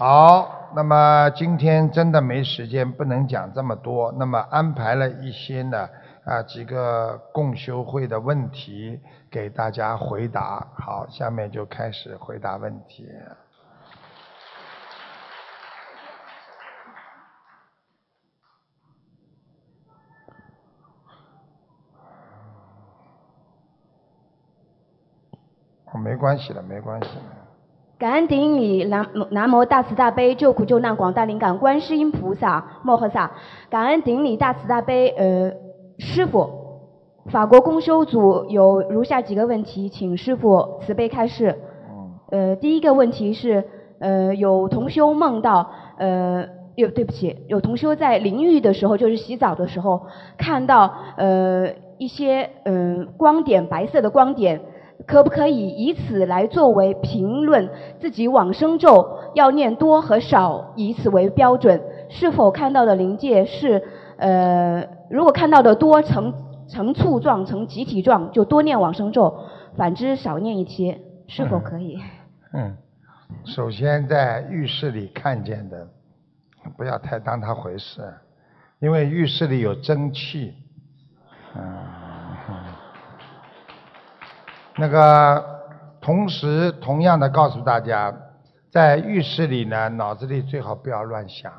[0.00, 4.10] 好，那么今天真的没时间，不能讲这么多。
[4.12, 5.86] 那么安排了一些呢
[6.24, 8.98] 啊几个共修会的问题
[9.30, 10.66] 给大家回答。
[10.74, 13.06] 好，下面就开始回答问题。
[25.92, 27.49] 哦没关系的，没关系的。
[28.00, 33.30] 感恩顶礼南南无大慈大悲救苦救难广大灵感观世音菩萨摩诃萨，
[33.68, 35.52] 感恩顶礼大慈大悲呃
[35.98, 36.48] 师傅。
[37.26, 41.54] 法国公修组有如下几个问题，请师傅慈悲开示。
[42.30, 43.62] 呃，第一个问题是，
[43.98, 46.46] 呃，有同修梦到，呃，
[46.76, 50.00] 有对不起，有同修在淋浴的时候，就是洗澡的时候，
[50.38, 54.58] 看到呃一些嗯、光点，白色的光点，
[55.06, 57.68] 可不可以以此来作为评论
[57.98, 61.80] 自己往生咒要念多和少，以此为标准？
[62.08, 63.82] 是否看到的灵界是
[64.16, 66.34] 呃，如果看到的多呈
[66.68, 69.32] 呈簇状、呈集体状，就多念往生咒；
[69.76, 71.98] 反之少念一些，是否可以？
[72.52, 72.76] 嗯，
[73.44, 75.88] 首先在浴室里看见的，
[76.76, 78.02] 不要太当它回事，
[78.80, 80.52] 因为浴室里有蒸汽。
[81.56, 82.09] 嗯，嗯
[84.76, 85.44] 那个
[86.00, 88.14] 同时同样的告诉大家，
[88.72, 91.52] 在浴室里呢，脑子里最好不要乱想，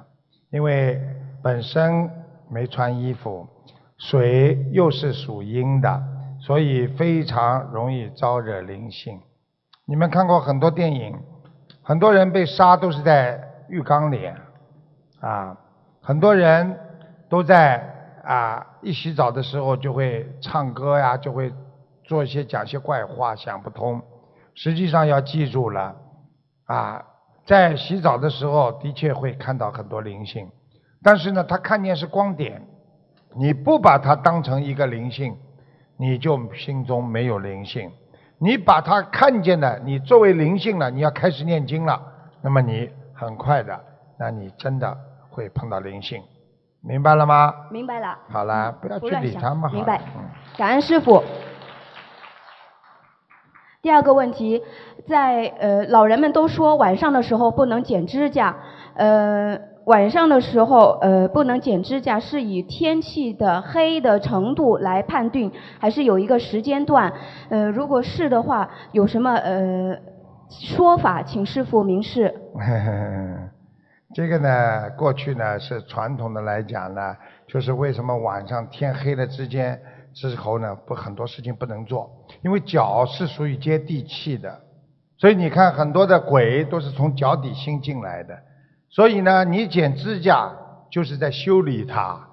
[0.52, 1.00] 因为
[1.44, 2.10] 本身
[2.50, 3.48] 没穿衣服，
[3.98, 6.02] 水又是属阴的，
[6.40, 9.20] 所以非常容易招惹灵性。
[9.86, 11.20] 你们看过很多电影，
[11.84, 14.32] 很多人被杀都是在浴缸里，
[15.20, 15.58] 啊，
[16.02, 16.80] 很多人
[17.30, 17.84] 都在
[18.24, 21.54] 啊一洗澡的时候就会唱歌呀，就会
[22.12, 24.02] 做一些讲些怪话，想不通。
[24.54, 25.96] 实际上要记住了，
[26.66, 27.02] 啊，
[27.46, 30.50] 在洗澡的时候的确会看到很多灵性，
[31.02, 32.62] 但是呢，他看见是光点，
[33.34, 35.38] 你不把它当成一个灵性，
[35.96, 37.90] 你就心中没有灵性。
[38.40, 41.98] 你把它看见了，你作为灵性了，你要开始念经了，
[42.42, 43.80] 那么你很快的，
[44.20, 44.98] 那你真的
[45.30, 46.22] 会碰到灵性，
[46.82, 47.54] 明白了吗？
[47.72, 48.20] 明白了。
[48.28, 49.74] 好了，不要去理他们好了。
[49.76, 50.24] 明白嗯
[50.58, 51.24] 感恩师傅。
[53.82, 54.62] 第二个问题，
[55.08, 58.56] 在呃老人们都说晚上的时候不能剪指甲，
[58.94, 67.12] 呃晚上的时候呃不能剪指甲是以天气的黑的程度来判定，还是有一个时间段？
[67.50, 69.98] 呃如果是的话，有什么呃
[70.52, 72.32] 说法，请师傅明示。
[74.14, 77.16] 这个呢，过去呢是传统的来讲呢，
[77.48, 79.82] 就是为什么晚上天黑了之间
[80.14, 82.10] 之后呢，不很多事情不能做，
[82.44, 84.62] 因为脚是属于接地气的，
[85.18, 88.38] 所以你看很多的鬼都是从脚底心进来的，
[88.90, 90.52] 所以呢，你剪指甲
[90.90, 92.28] 就是在修理它，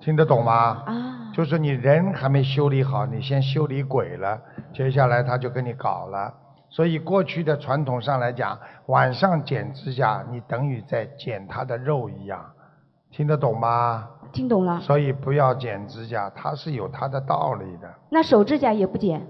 [0.00, 0.82] 听得懂吗？
[0.84, 4.40] 啊，就是你人还没修理好，你先修理鬼了，
[4.74, 6.34] 接下来他就跟你搞了。
[6.68, 12.52] 所以过去的传统上来讲，晚上剪指甲，你等于在剪他的肉一样，
[13.10, 14.08] 听得懂吗？
[14.32, 14.80] 听懂了。
[14.80, 17.88] 所以不要剪指甲，它是有它的道理的。
[18.10, 19.20] 那手指甲也不剪。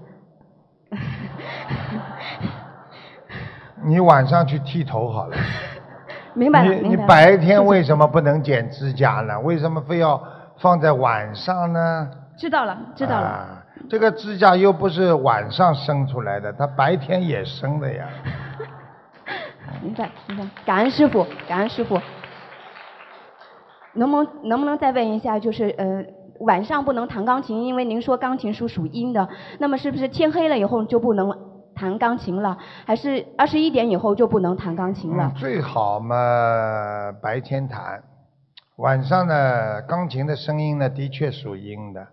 [3.83, 5.35] 你晚上去剃头好了。
[6.33, 9.39] 明白了，你你明白天为什么不能剪指甲呢？
[9.41, 10.19] 为什么非要
[10.57, 12.09] 放在晚上呢？
[12.35, 13.27] 知道了，知道了。
[13.27, 18.07] 啊，这个指甲又不是晚上生出来的，它白天也生的呀。
[19.83, 20.43] 明白，明白。
[20.65, 21.99] 感恩师傅，感恩师傅。
[23.93, 26.03] 能不能能不能再问一下，就是呃
[26.39, 31.31] 晚上不能弹钢琴，因为您说钢琴是属阴的，那么是不是天黑了以后就不能
[31.75, 32.57] 弹钢琴了？
[32.85, 35.31] 还是二十一点以后就不能弹钢琴了，？
[35.35, 36.15] 最好嘛
[37.21, 38.03] 白天弹，
[38.77, 42.07] 晚上呢钢琴的声音呢的确属阴的，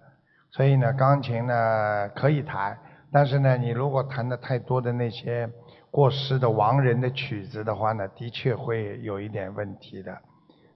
[0.51, 2.79] 所以呢钢琴呢可以弹，
[3.13, 5.49] 但是呢你如果弹的太多的那些
[5.91, 10.13] 过世的亡人的曲子的话呢，的确会有一点问题的。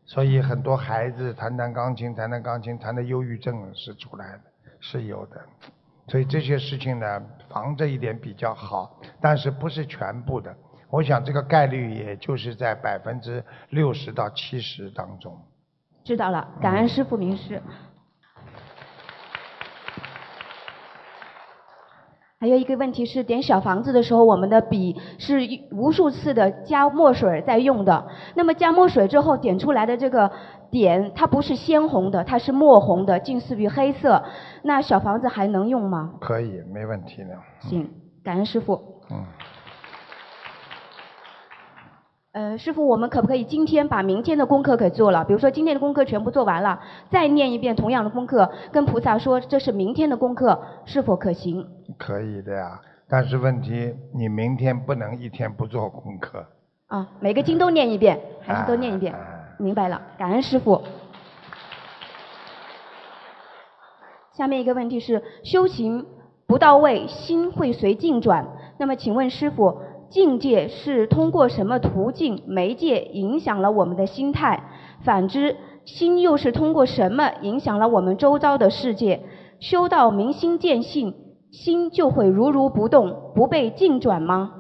[0.06, 4.41] 所以很多孩子弹弹钢琴，弹弹钢琴，弹的忧郁症是出来的，
[4.81, 5.41] 是有的。
[6.09, 10.55] 所以这些事情呢，防着一点比较好，但是不是全部的。
[10.91, 15.37] 我想这个概率也就是在百分之六十到七十当中。
[16.05, 17.61] 知道了，感恩师傅明师。
[22.44, 25.38] 还有一个问题是，点小房子的时候，我们的笔是
[25.70, 28.06] 无数次的加墨水在用的。
[28.35, 30.31] 那么加墨水之后点出来的这个
[30.70, 34.23] 点，它不是鲜红的，它是墨红的，近似于黑色。
[34.62, 36.12] 那小房子还能用吗？
[36.20, 37.31] 可以，没问题的。
[37.61, 37.88] 行，
[38.23, 38.79] 感恩师傅。
[39.11, 39.25] 嗯。
[42.34, 45.25] 呃，师傅，我们可不可以今天把明天的功课给做了？
[45.25, 51.64] 比如说今天的功课全部做完了，再念一遍同样的功课，跟菩萨说这是明天的功课，是否可行？
[51.96, 56.44] 可以的呀，但是问题你明天不能一天不做功课。
[56.88, 59.14] 啊，每个经都念一遍，还是都念一遍？
[59.60, 60.82] 明白了，感恩师傅。
[64.32, 66.04] 下面一个问题是：修行
[66.48, 68.44] 不到位，心会随境转。
[68.76, 69.78] 那么，请问师傅？
[70.11, 74.62] 境界是通过什么途径、媒介影响了我们的心态？
[75.03, 79.21] 反之，心又是通过什么影响了我们周遭的世界？
[79.61, 81.15] 修道明心见性，
[81.51, 84.53] 心就会如如不动，不被境转吗？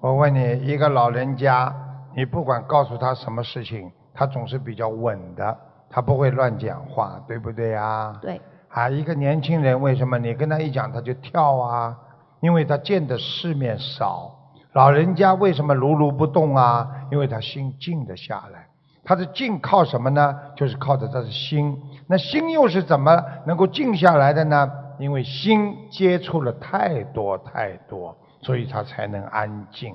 [0.00, 1.74] 我问你，一个老人家，
[2.16, 5.56] 你不管告诉他什么事情，他总是比较稳的，
[5.90, 8.18] 他不会乱讲话，对不对啊？
[8.22, 8.40] 对。
[8.68, 11.96] 啊，一个年轻人，为什么你跟他一讲他就跳啊？
[12.40, 14.36] 因为他见的世面少。
[14.72, 16.88] 老人家为什么如如不动啊？
[17.10, 18.66] 因为他心静得下来。
[19.02, 20.36] 他的静靠什么呢？
[20.54, 21.76] 就是靠着他的心。
[22.06, 24.70] 那心又是怎么能够静下来的呢？
[24.98, 29.94] 因为心接触了太多太多，所以他才能安静。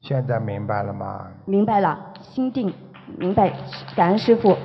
[0.00, 1.26] 现在明白了吗？
[1.44, 2.72] 明白了，心定，
[3.18, 3.52] 明白。
[3.94, 4.56] 感恩师傅。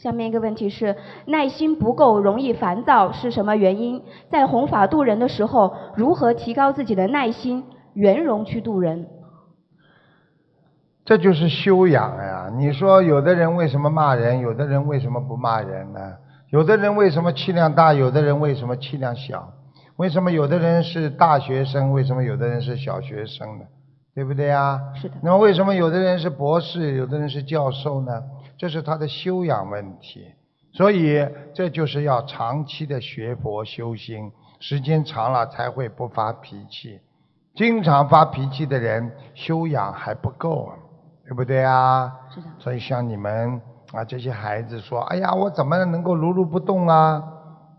[0.00, 0.94] 下面一个问题是：
[1.26, 4.00] 耐心不够，容易烦躁，是什么原因？
[4.30, 7.64] 在弘法度人的时候，如何提高自己的耐心、
[7.94, 9.08] 圆融去度人？
[11.04, 12.48] 这就是修养呀！
[12.56, 14.38] 你说有的人为什么骂人？
[14.38, 15.98] 有的人为什么不骂人呢？
[16.50, 17.92] 有的人为什么气量大？
[17.92, 19.52] 有的人为什么气量小？
[19.96, 21.90] 为什么有的人是大学生？
[21.90, 23.64] 为什么有的人是小学生呢？
[24.14, 24.80] 对不对呀？
[24.94, 25.14] 是的。
[25.22, 28.22] 那么为什么有的人是博士，有的人是教授呢？
[28.58, 30.26] 这是他的修养问题，
[30.72, 31.24] 所以
[31.54, 37.00] 这就是要长期的学佛修心，时间长了才会不发脾气。
[37.54, 40.70] 经常发脾气的人修养还不够，
[41.24, 42.12] 对不对啊？
[42.34, 42.46] 是的。
[42.58, 43.60] 所以像你们
[43.92, 47.22] 啊这些孩子说：“哎呀，我怎么能够如如不动啊？”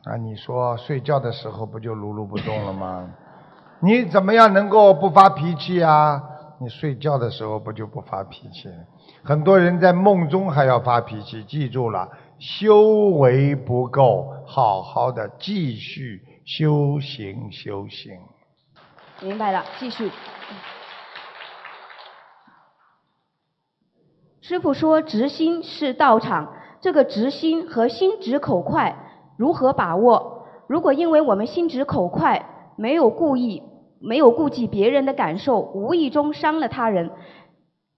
[0.05, 3.09] 啊，你说睡觉的时候不就如如不动了吗？
[3.81, 6.23] 你怎么样能够不发脾气啊？
[6.61, 8.69] 你睡觉的时候不就不发脾气？
[9.23, 18.11] 很多人在梦中还要发脾气，记住了，修为不够，好好的继续修行修行。
[19.21, 20.11] 明白了，继续。
[24.41, 28.97] 师傅说直心是道场，这个直心和心直口快
[29.37, 30.47] 如何把握？
[30.67, 33.63] 如果因为我们心直口快，没有故意，
[33.99, 37.09] 没有顾及别人的感受，无意中伤了他人。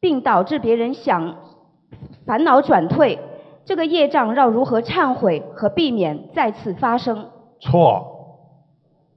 [0.04, 1.36] 并导致别人想
[2.26, 3.20] 烦恼转退，
[3.66, 7.30] 这个业障要如何忏悔和避免再次发生？
[7.60, 8.04] 错，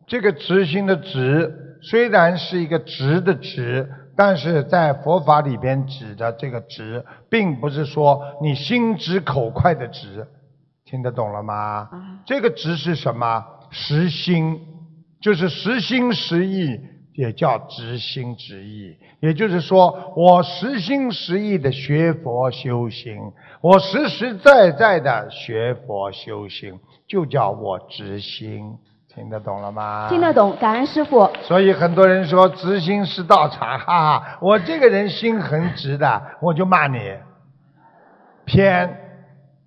[0.07, 10.27] 这个直心的直虽然是一个直的直，但是在佛法里边指的这个直，并不是说你心直口快的直，
[10.85, 11.89] 听得懂了吗？
[12.27, 13.43] 这个直是什么？
[13.71, 14.61] 实心，
[15.25, 16.79] 就是实心实意。
[17.17, 23.17] 也叫直心直意，也就是说，我实心实意的学佛修行，
[23.61, 28.65] 我实实在在的学佛修行，就叫我直心，
[29.07, 30.09] 听得懂了吗？
[30.09, 31.31] 听得懂，感恩师傅。
[31.43, 36.99] 所以很多人说直心是道场，哈哈，我这个人心很直的，我就骂你，
[38.45, 38.93] 偏，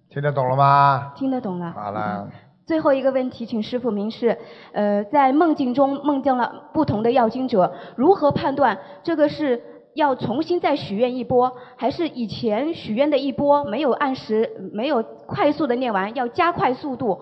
[0.09, 1.13] 听得懂了吗？
[1.15, 1.71] 听得懂了。
[1.71, 2.27] 好了。
[2.67, 4.37] 最后一个问题，请师傅明示。
[4.73, 9.63] 呃，在梦境中梦见了不同的要经者，如何判断这个是
[9.95, 17.21] 要重新再许愿一波，还是以前许愿的一波没有按时、没有快速的念完，要加快速度？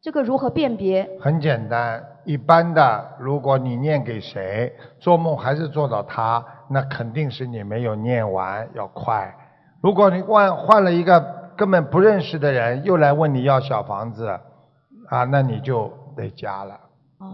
[0.00, 1.06] 这个如何辨别？
[1.20, 9.30] 很简单，一般的，如果你念给谁，做梦还是做到他，那肯定是你没有念完，要快。
[9.82, 11.22] 如果你换换了一个
[11.54, 14.40] 根本不认识的人，又来问你要小房子。
[15.10, 16.78] 啊，那你就得加了，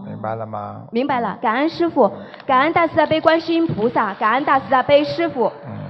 [0.03, 0.87] 明白了吗？
[0.91, 2.11] 明白了，感恩师傅，
[2.47, 5.51] 感恩大慈大悲观世音菩萨，感恩大慈大悲师傅。
[5.65, 5.87] 嗯。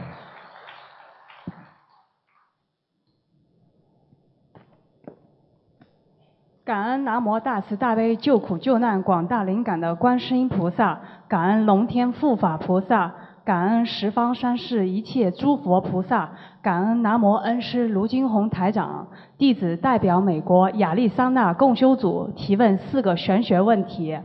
[6.66, 13.14] 感恩南无大慈大悲救苦救难广大灵感的观世音菩萨，感恩龙天护法菩萨。
[13.48, 19.08] 感恩十方三世一切诸佛菩萨，感恩南无恩师卢金红台长。
[19.38, 24.20] 弟子代表美国亚利桑那共修组提问四个玄学问题。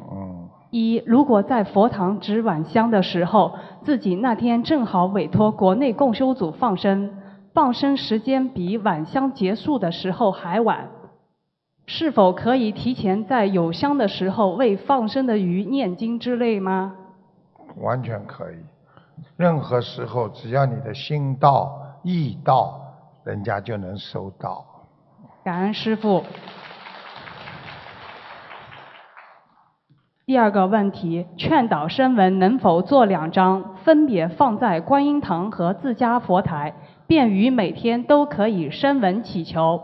[0.73, 3.53] 一，如果在佛堂值晚香的时候，
[3.85, 7.09] 自己那天正好委托国内共修组放生，
[7.55, 10.89] 放生时间比晚香结束的时候还晚，
[11.87, 16.97] 是否可以提前在有香的时候为放生的鱼念经之类吗？
[17.81, 18.57] 完全可以。
[19.37, 22.81] 任何时候，只要你的心到、意到，
[23.25, 24.65] 人家就能收到。
[25.45, 26.25] 感恩师傅。
[30.25, 36.75] 第二个问题，劝导声文能否做两张，分别放在观音堂和自家佛台，
[37.07, 39.83] 便于每天都可以声文祈求。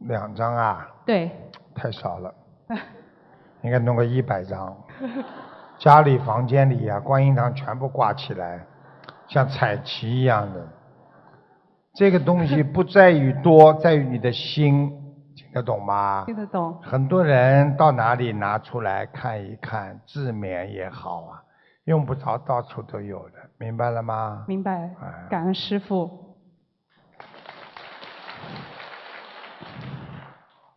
[0.00, 0.88] 两张啊？
[1.06, 1.30] 对。
[1.74, 2.34] 太少了，
[3.62, 4.76] 应该弄个一百张。
[5.78, 8.64] 家里房间里呀，观音堂全部挂起来，
[9.28, 10.66] 像彩旗一样的。
[11.94, 14.90] 这个东西 不在于多，在于你的心，
[15.36, 16.24] 听得懂吗？
[16.26, 16.80] 听得懂。
[16.82, 21.42] 很多人到哪里拿出来看一看，自勉也好啊，
[21.84, 24.44] 用不着到处都有的，明白了吗？
[24.48, 24.90] 明白。
[25.28, 26.36] 感恩师傅。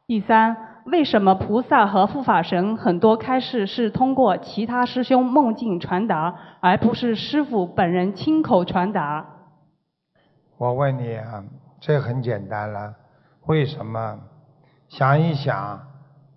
[0.06, 0.67] 第三。
[0.88, 9.26] 为什么菩萨和护法神很多开示是通过其他师兄梦境传达，而不是师父本人亲口传达？
[10.58, 11.44] 我问你啊，
[11.82, 12.96] 这很简单了，
[13.48, 14.18] 为什么？
[14.88, 15.78] 想一想，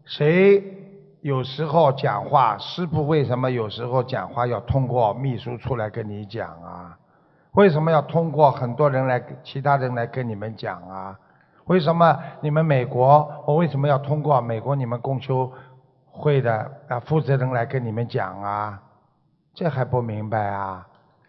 [0.05, 0.65] 谁
[1.21, 6.99] 有时候讲话，师父为什么有时候讲话要通过秘书出来跟你讲啊？
[7.53, 11.17] 为什么要通过很多人来，其他人来跟你们讲啊？
[11.71, 13.45] 为什么你们美国？
[13.47, 15.53] 我为什么要通过美国你们共修
[16.05, 18.83] 会的啊负责人来跟你们讲啊？
[19.55, 20.85] 这还不明白啊？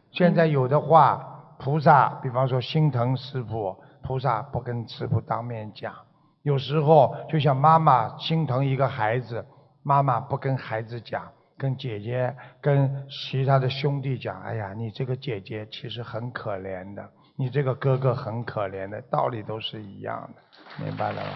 [0.09, 5.93] 现在有的话，菩萨，比方说心疼师傅，菩萨不跟师傅当面讲。
[6.41, 9.45] 有时候就像妈妈心疼一个孩子，
[9.83, 11.21] 妈妈不跟孩子讲，
[11.55, 14.41] 跟姐姐、跟其他的兄弟讲。
[14.41, 17.07] 哎呀，你这个姐姐其实很可怜的。
[17.35, 21.29] 你这个哥哥很可怜的，道理都是一样的，明白了吗？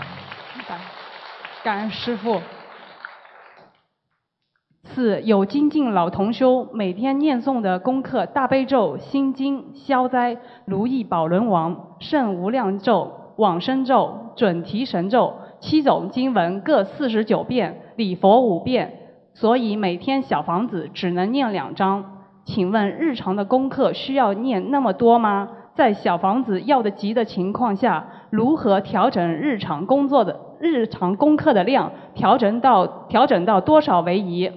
[0.56, 0.78] 明白。
[1.64, 2.40] 感恩师父。
[4.84, 22.22] 四有精进老同修每天念诵的功课：大悲咒、心经、消灾、如意宝轮王、圣无量咒、往生咒、准提神咒七种经文各四十九遍，礼佛五遍，所以每天小房子只能念两张。
[22.46, 25.50] 请问日常的功课需要念那么多吗？
[25.76, 31.92] 在小房子要的急的情况下，如何调整日常工作的日常功课的量？
[32.14, 34.50] 调整到调整到多少为宜？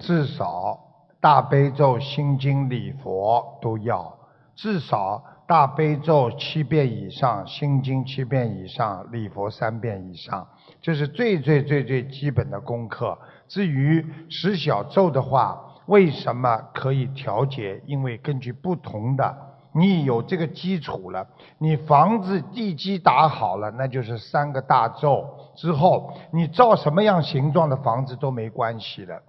[0.00, 0.78] 至少
[1.20, 4.16] 大悲咒、心经、礼佛都要，
[4.56, 10.48] 至少大悲咒七遍以上，心经七遍以上，礼佛三遍以上，
[10.80, 13.18] 这是最最最最基本的功课。
[13.48, 17.82] 至于十小咒的话，为什么可以调节？
[17.84, 19.47] 因为根据不同的。
[19.78, 21.26] 你有这个基础了，
[21.58, 29.22] 你房子地基打好了，那就是三个大咒之后，你造什么样形状的房子都没关系了。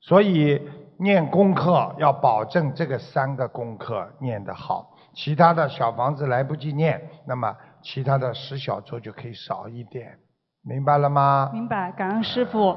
[0.00, 0.60] 所以
[0.98, 10.18] 念功课要保证这个三个功课念得好，其他的小房子来不及念，那么其他的十小咒就可以少一点，
[10.64, 11.50] 明白了吗？
[11.52, 12.76] 明白，感恩师傅。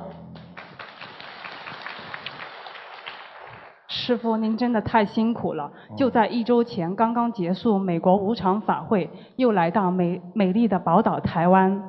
[3.98, 5.72] 师傅，您真的太辛苦了！
[5.96, 11.82] 就在一周前，刚刚结束美国无常法会，又来到美美丽的宝岛台湾。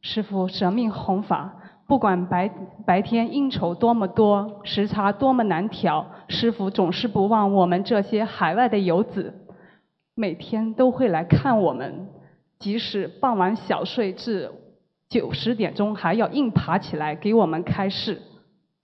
[0.00, 1.54] 师傅舍命弘法，
[1.86, 2.50] 不管白
[2.86, 9.34] 白天应酬多么多，时差多么难调，师傅总是不忘我们这些海外的游子，
[10.14, 12.08] 每天都会来看我们，
[12.58, 14.50] 即使傍晚小睡至
[15.10, 18.22] 九十点钟，还要硬爬起来给我们开示。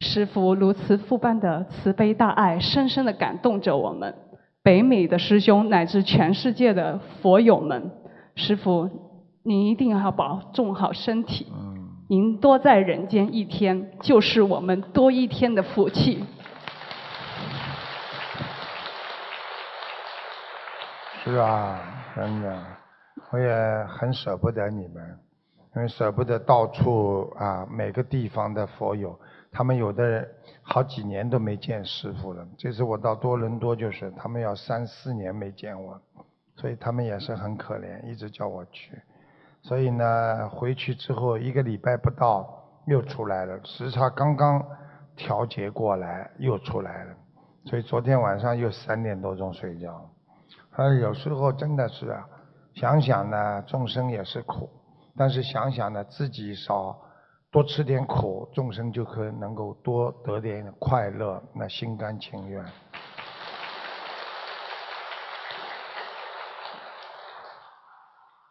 [0.00, 4.14] 师父如此父般的慈悲大爱，深深的感动着我们
[4.62, 7.90] 北美的师兄乃至全世界的佛友们。
[8.34, 8.88] 师父，
[9.42, 11.52] 您一定要保重好身体。
[12.08, 16.24] 您多在人间一天，就是我们多一天的福气。
[21.22, 21.78] 是啊，
[22.16, 22.58] 真的，
[23.30, 25.18] 我也很舍不得你们，
[25.76, 29.16] 因为舍不得到处啊每个地方的佛友。
[29.52, 30.28] 他们有的人
[30.62, 32.46] 好几年都没见师傅了。
[32.56, 36.00] 这次我到多伦多，就是他们要三四年没见我，
[36.54, 38.96] 所以他们也是很可怜，一直叫我去。
[39.62, 42.48] 所以呢，回去之后一个礼拜不到
[42.86, 44.64] 又出来了，时差刚刚
[45.16, 47.14] 调节过来又出来了。
[47.64, 50.08] 所以昨天晚上又三点多钟睡觉。
[50.70, 52.24] 啊，有时候真的是啊，
[52.74, 54.70] 想想呢，众生也是苦，
[55.16, 56.96] 但是想想呢，自己少。
[57.52, 62.64] 多吃点苦，众生就可能够多得点快乐，那心甘情愿。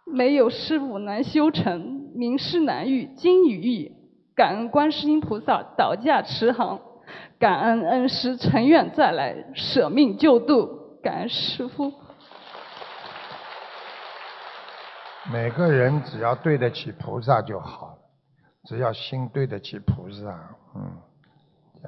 [0.05, 3.91] 没有师傅难修成，名师难遇，金与玉。
[4.35, 6.81] 感恩观世音菩萨导驾慈航，
[7.39, 11.93] 感恩恩师成愿再来舍命救度，感恩师父。
[15.31, 17.98] 每个人只要对得起菩萨就好了，
[18.69, 20.29] 只要心对得起菩萨，
[20.75, 20.91] 嗯。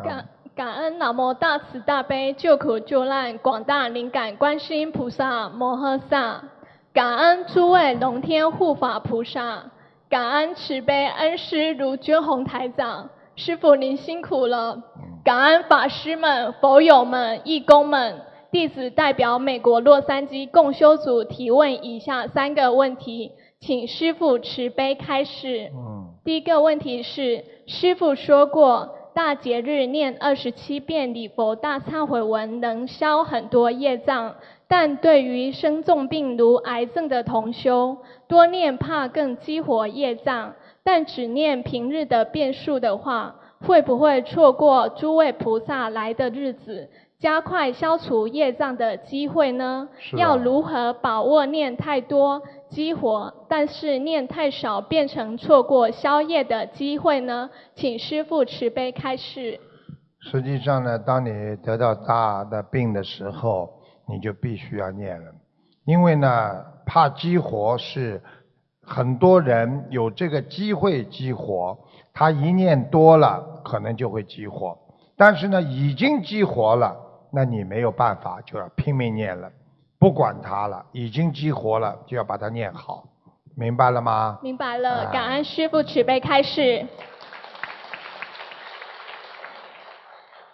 [0.03, 6.43] 感感恩南无大慈大悲救苦救难广大灵感观世音菩萨摩诃萨，
[6.91, 9.65] 感恩诸位龙天护法菩萨，
[10.09, 14.81] 感恩慈悲恩师卢军宏台长，师傅您辛苦了。
[15.23, 25.69] 感恩法师们、佛友们、义工们，弟子代表美国洛杉矶共修组提问以下三个问题，请师傅慈悲开示。
[25.75, 25.90] 嗯。
[26.24, 28.98] 第一个问题是，师傅说过。
[29.13, 34.36] 大节日念二十七遍礼佛大忏悔文能消很多业障，
[34.70, 37.98] 但对于生重病如癌症的同修，
[38.30, 40.54] 多念怕更激活业障。
[40.82, 49.90] 但只念平日的变数的话，会不会错过诸位菩萨来的日子，加快消除业障的机会呢？
[50.16, 52.42] 要如何把握念太多？
[52.72, 57.50] 激活，但是念太少，变成错过宵夜的机会呢？
[57.75, 59.60] 请师父慈悲开示。
[60.22, 63.70] 实际上呢，当你得到大的病的时候，
[64.08, 65.32] 你就必须要念了，
[65.84, 68.22] 因为呢，怕激活是
[68.82, 71.78] 很多人有这个机会激活，
[72.13, 74.78] 他一念多了，可能就会激活。
[75.18, 76.96] 但是呢，已经激活了，
[77.34, 79.51] 那你没有办法，就要拼命念了。
[80.01, 83.03] 不管它了，已经激活了，就要把它念好，
[83.55, 84.39] 明白了吗？
[84.41, 86.88] 明白了，感恩师父慈悲开示。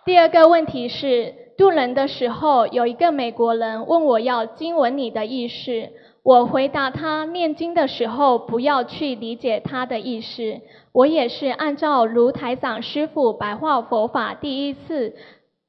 [0.04, 10.60] 第二个问题是，渡人的时候，有一个美国人问我要经文里的意思，我回答他，念经的时候不要去理解他的意思。
[10.92, 15.16] 我也是按照卢台长师父白话佛法第一次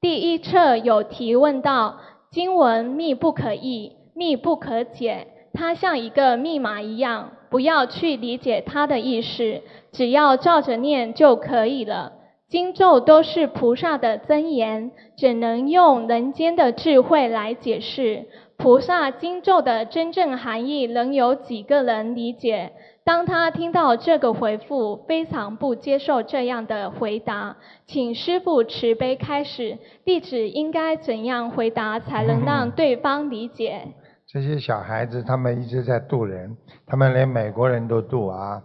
[0.00, 1.94] 第一册有提问到。
[2.30, 9.62] 经文密不可译，密不可解，它像一个密码一样，不要去理解它的意思，
[9.93, 12.12] 只要照着念就可以了。
[12.49, 18.26] 经咒都是菩萨的真言，只能用人间的智慧来解释。
[18.56, 22.73] 菩萨经咒的真正含义，能有几个人理解？
[23.08, 33.80] 当他听到这个回复，非常不接受这样的回答，请师父慈悲开始，弟子应该怎样回答才能让对方理解？
[34.26, 36.54] 这些小孩子他们一直在渡人，
[36.86, 38.62] 他们连美国人都渡啊，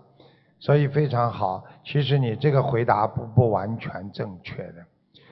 [0.60, 1.64] 所以非常好。
[1.86, 4.74] 其实你这个回答不不完全正确的，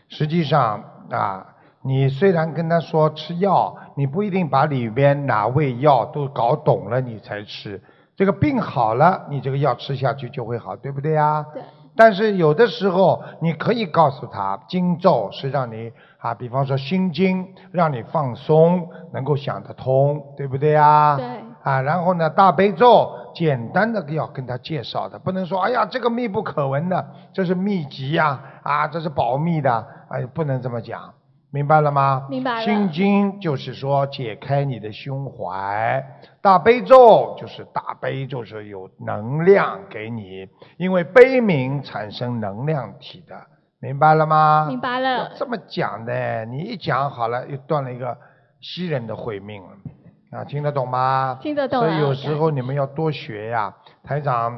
[0.08, 1.45] 实际上啊，
[1.84, 7.82] 你虽然跟他说吃药，你不一定把里边哪味药都搞懂了，你才吃。
[8.22, 11.44] 这个病好了，你这个药吃下去就会好，对不对呀？
[11.56, 11.64] 对。
[11.96, 21.16] 但是有的时候，你可以告诉他，经咒是让你啊，比方说心经，让你放松，能够想得通，对不对呀？
[21.18, 21.26] 对。
[21.64, 27.04] 啊，然后呢，大悲咒，简单的要跟他介绍的，不能说，哎呀，这个密不可闻的，
[27.34, 31.12] 这是秘籍呀，啊，这是保密的，哎，不能这么讲。
[31.54, 32.28] 明白了吗？
[32.30, 32.62] 明白了。
[32.62, 36.02] 心经就是说解开你的胸怀，
[36.42, 43.36] 大悲咒就是大悲咒是有能量给你，因为悲悯产生能量体的，
[43.82, 44.68] 明白了吗？
[44.70, 45.32] 明白了。
[45.36, 48.18] 这么讲的，你一讲好了，又断了一个
[48.62, 51.38] 西人的慧命了，啊，听得懂吗？
[51.42, 51.82] 听得懂。
[51.82, 54.58] 所以有时候你们要多学呀，台长，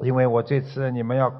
[0.00, 1.32] 因为我这次你们要。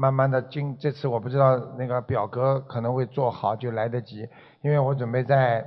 [0.00, 4.26] 慢慢的，今这次我不知道那个表格可能会做好就来得及，
[4.62, 5.62] 因为我准备在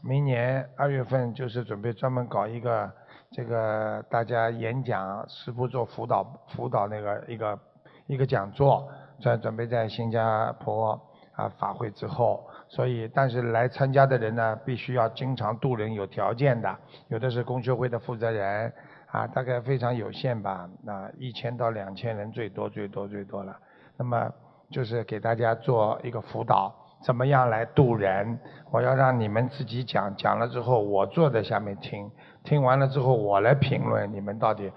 [0.00, 2.90] 明年二月份就是准备专门搞一个
[3.30, 7.58] 这个大家演讲，师傅做辅导辅导那个一个
[8.06, 8.88] 一个讲座，
[9.22, 10.98] 在准备在新加坡
[11.34, 16.74] 啊法会之后，所以但是来参加的人呢，必须要经常度人，有条件的，
[17.08, 18.72] 有的是公学会的负责人
[19.10, 23.54] 啊，大概非常有限吧，那一千到两千人最多最多最多了。
[23.98, 24.30] 那么
[24.70, 28.38] 就是给大家做一个辅导，怎么样来渡人？
[28.70, 32.10] 我要让你们自己讲，讲了之后我坐在下面听，
[32.42, 34.70] 听完了之后我来评论你们到底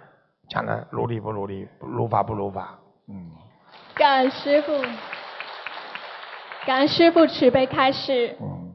[0.49, 2.79] 讲的如理不如理，如法不如法。
[3.07, 3.31] 嗯。
[3.95, 4.71] 感恩师傅，
[6.65, 8.35] 感恩师傅慈悲开示。
[8.41, 8.73] 嗯。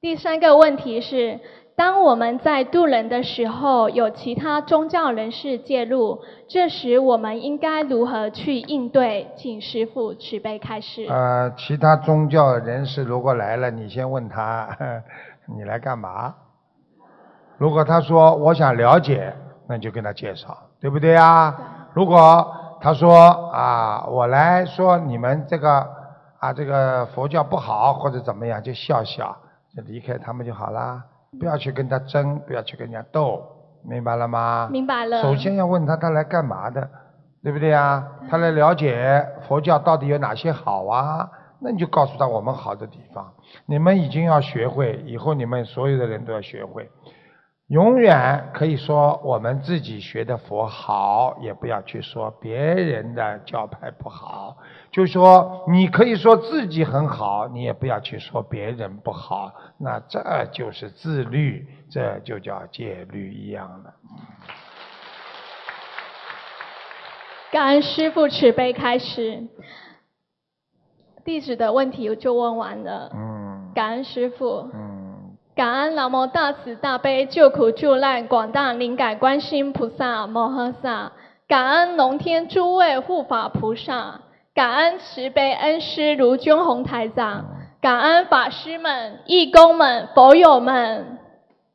[0.00, 1.40] 第三个问题是。
[1.80, 9.30] 当我们在渡人的时候，有其他宗教人士介入，这时我们应该如何去应对？
[9.34, 11.06] 请师父慈悲开示。
[11.08, 14.68] 呃，其他宗教人士如果来了，你先问他，
[15.56, 16.34] 你来干嘛？
[17.56, 19.32] 如果他说我想了解，
[19.66, 21.88] 那就跟他介绍，对不对啊？
[21.94, 22.46] 如果
[22.82, 23.16] 他说
[23.54, 25.88] 啊，我来说你们这个
[26.40, 29.34] 啊这个佛教不好或者怎么样，就笑笑，
[29.74, 31.02] 就离开他们就好啦，
[31.38, 33.42] 不要去跟他争，不要去跟人家斗，
[33.84, 34.68] 明白了吗？
[34.70, 35.22] 明白了。
[35.22, 36.90] 首先要问他他来干嘛的，
[37.42, 38.06] 对不对啊？
[38.28, 41.30] 他来了解佛教到底有哪些好啊？
[41.60, 43.32] 那你就告诉他我们好的地方。
[43.66, 46.90] 你们已经要学会，以后你们所有的人都要学会。
[47.70, 54.56] 永远可以说我们自己学的佛好，也不要去说别人的教派不好。
[54.90, 59.52] 就说你可以说自己很好，你也不要去说别人不好。
[59.78, 63.94] 那这就是自律，这就叫戒律一样的。
[67.52, 69.46] 感恩师父慈悲开始，
[71.24, 73.12] 弟子的问题就问完了。
[73.14, 73.70] 嗯。
[73.76, 74.68] 感恩师父。
[74.74, 74.89] 嗯。
[75.56, 81.12] 感恩南无大慈大悲救苦救难广大灵感观世音菩萨摩诃萨，
[81.48, 84.20] 感恩龙天诸位护法菩萨，
[84.54, 87.46] 感恩慈悲恩师卢军宏台长，
[87.82, 91.18] 感恩法师们、义工们、佛友们。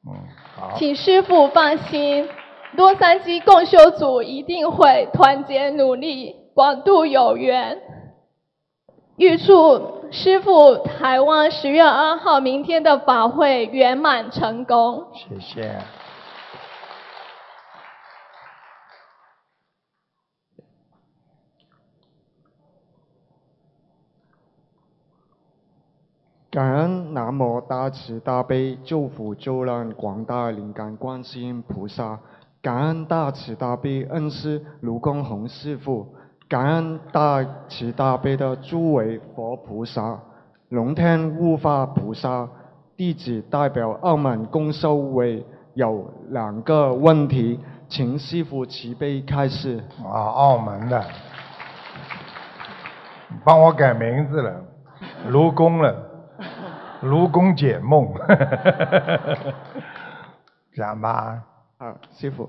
[0.08, 0.14] 嗯，
[0.56, 0.72] 好。
[0.78, 2.30] 请师父放心，
[2.72, 7.82] 洛杉矶共修组一定会团结努力，广度有缘。
[9.18, 15.08] 预祝师傅台湾十月二号明天的法会圆满成功。
[15.14, 15.80] 谢谢。
[26.52, 32.20] 感恩南无大慈大悲救苦救难广大灵感观世音菩萨，
[32.62, 36.14] 感恩大慈大悲恩师卢公宏师父。
[36.48, 40.20] 感恩大慈大悲的诸位佛菩萨、
[40.70, 42.48] 龙天护法菩萨，
[42.96, 49.84] 弟子代表澳门共修会有两个问题，请师傅慈悲开示。
[50.04, 51.04] 啊，澳门的，
[53.44, 54.64] 帮我改名字了，
[55.30, 55.96] 卢公了，
[57.02, 58.08] 卢公解梦，
[60.76, 61.44] 讲吧。
[61.80, 62.48] 啊，师傅，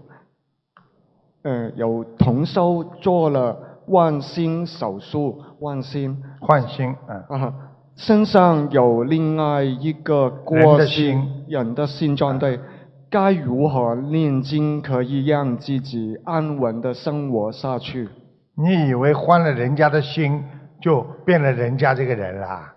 [1.45, 3.57] 嗯，有同收做了。
[3.89, 7.55] 万心手术，万心换心，嗯，啊，
[7.97, 12.61] 身上有另外一个过心，人的心状对，
[13.09, 18.09] 该如何念经可以让自己安稳的生活下去？
[18.57, 20.45] 你以为换了人家的心
[20.81, 22.73] 就变了人家这个人啦？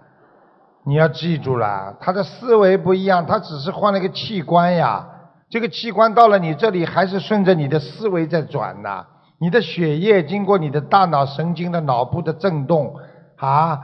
[0.85, 5.07] 你要记住了，他的思维不一样，他只是换了个器官呀，
[5.49, 9.05] 这个器官到了你这里还是顺着你的思维在转的。
[9.39, 12.93] 你的血液经过你的大脑神经的脑部的震动
[13.37, 13.79] 啊，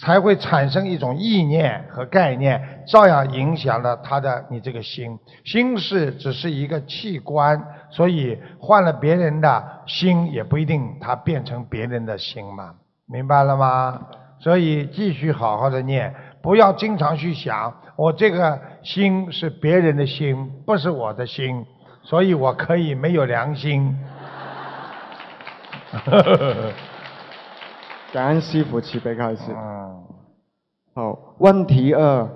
[0.00, 5.18] 才会产生一种意念和概念，照样影响了他的你这个心。
[5.44, 12.74] 心是只是一个器官，所以换了别人的心也不一定他变成别人的心嘛，
[13.06, 14.06] 明白了吗？
[14.38, 21.64] 所以继续好好的念，不要经常去想我这个心是别人的心，不是我的心，
[22.02, 23.96] 所以我可以没有良心。
[28.12, 29.52] 感恩师傅慈悲开始。
[30.94, 32.28] 好，问题二：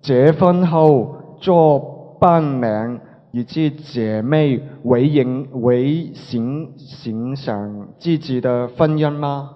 [0.00, 9.50] 结婚后做伴娘以及姐妹为影为形形象自己的婚姻吗？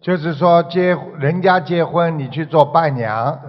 [0.00, 3.40] 就是说结人家结婚，你去做伴娘，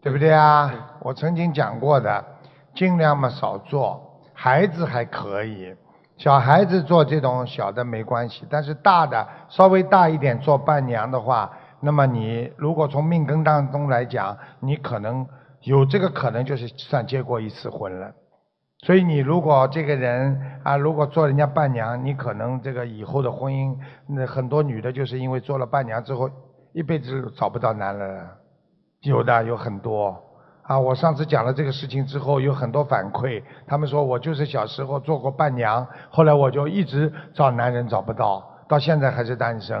[0.00, 0.96] 对不对啊？
[1.00, 2.24] 我曾经讲过的，
[2.74, 5.74] 尽量嘛少做，孩子还可以。
[6.22, 15.26] 小孩子做这种小的没关系，但是大的稍微大一点做伴娘的话，那么你如果从命根当中来讲，你可能
[15.62, 18.12] 有这个可能就是算结过一次婚了。
[18.84, 26.30] 所以你如果这个人啊，如果做人家伴娘，你可能这个以后的婚姻，那很多女的就是因为做了伴娘之后，
[26.72, 28.30] 一辈子找不到男人了，
[29.00, 30.16] 有的有很多。
[30.62, 39.76] 啊，我上次讲了这个事情之后，有很多反馈，他们说我就是小时候做过伴娘，后来我就一直找男人找不到，到现在还是单身，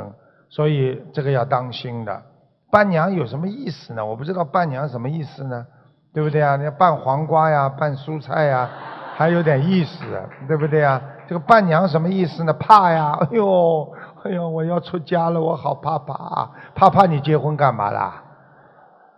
[0.48, 2.22] 所以这个要当心的。
[2.70, 4.04] 伴娘有什么意思呢？
[4.04, 5.64] 我不知道伴娘什么意思呢，
[6.12, 6.56] 对不对啊？
[6.56, 8.68] 你要拌黄瓜呀，拌蔬菜呀，
[9.14, 10.04] 还有点意思，
[10.48, 11.00] 对不对啊？
[11.28, 12.52] 这个伴娘什么意思呢？
[12.54, 13.92] 怕呀，哎呦，
[14.24, 18.22] 哎呦，我要出家了，我好怕怕，怕怕你结婚干嘛啦？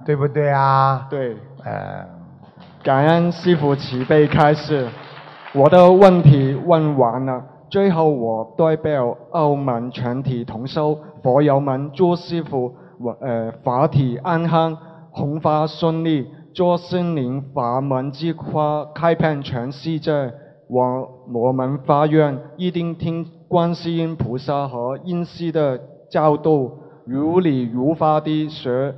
[0.05, 1.07] 对不对啊？
[1.09, 2.07] 对，呃，
[2.83, 4.87] 感恩师傅慈悲开示，
[5.55, 14.77] 我的问题问完了，最后我代表澳门全体同修佛友们祝师傅我呃法体安康，
[15.11, 20.33] 弘法顺利，做心灵法门之花开遍全世界。
[20.69, 25.79] 我我们发愿一定听观世音菩萨和恩师的
[26.11, 26.71] 教导。
[27.07, 28.95] 如理如法地学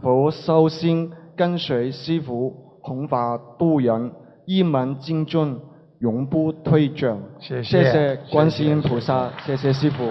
[0.00, 4.12] 佛修心，跟随师傅弘法度人，
[4.46, 5.60] 一门精进，
[6.00, 7.18] 永不退转。
[7.38, 10.10] 谢谢谢谢观世音菩萨，谢谢师傅。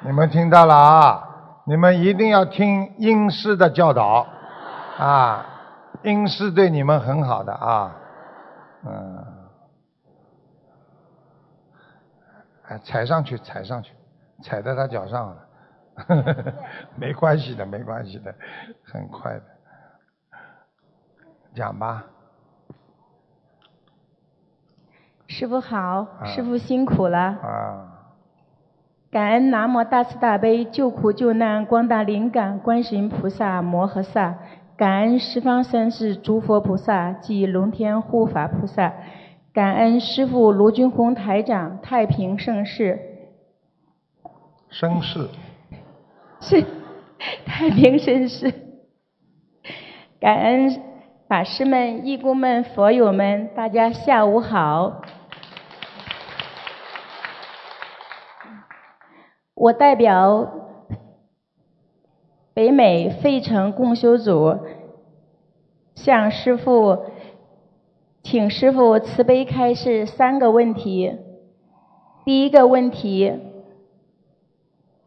[0.00, 1.28] 你们听到了啊？
[1.66, 4.26] 你们一定要听恩师的教导
[4.98, 5.46] 啊！
[6.02, 7.96] 恩师对你们很好的啊，
[8.84, 9.24] 嗯，
[12.68, 13.94] 哎，踩上去，踩上去，
[14.42, 15.36] 踩在他脚上了，
[16.96, 18.34] 没关系的，没关系的，
[18.82, 19.44] 很快的，
[21.54, 22.04] 讲吧，
[25.28, 27.18] 师傅好，师傅辛苦了。
[27.18, 27.90] 啊，
[29.10, 34.38] 感恩南无大慈大悲救苦救难广大灵感观世音菩萨摩诃萨，
[34.76, 38.92] 感恩十方三世诸佛菩萨及龙天护法菩萨，
[39.52, 42.98] 感恩师傅卢军宏台长太平盛世，
[44.72, 45.28] 绅士，
[46.46, 46.62] 是
[47.46, 48.52] 太平盛世，
[50.20, 50.82] 感恩
[51.26, 55.00] 法师们、义工们、佛友们，大家下午好。
[59.54, 60.50] 我代表
[62.52, 64.58] 北美费城共修组
[65.94, 67.06] 向师傅，
[68.22, 71.16] 请师傅慈悲开示三个问题。
[72.26, 73.32] 第一个问题，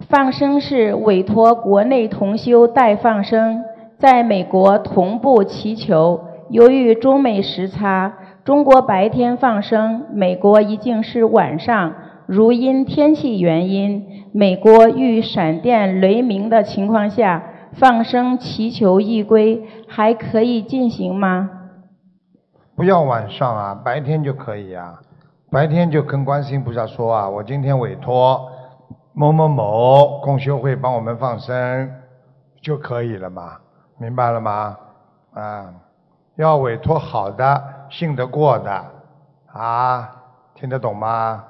[0.09, 3.65] 放生是委托国内同修代放生，
[3.97, 6.21] 在美国同步祈求。
[6.49, 8.13] 由于中美时差，
[8.45, 11.93] 中国白天放生，美国已经是晚上。
[12.25, 17.43] 如因天气原因，美国遇闪电雷鸣的情况下，
[17.73, 21.49] 放生祈求一归，还可以进行吗？
[22.77, 25.01] 不要晚上啊，白天就可以啊。
[25.51, 28.49] 白天就跟观世音菩萨说啊，我今天委托
[29.19, 31.91] 某某某共修会帮我们放生
[32.61, 33.57] 就可以了嘛，
[33.97, 34.77] 明白了吗？
[35.33, 35.73] 啊，
[36.35, 38.85] 要委托好的、信得过的
[39.47, 40.15] 啊，
[40.53, 41.43] 听得懂吗？